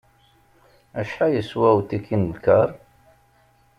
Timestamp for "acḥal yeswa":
0.99-1.69